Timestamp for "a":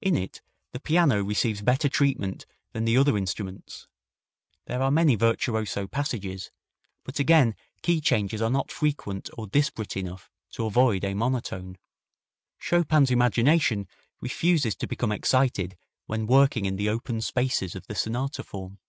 11.04-11.14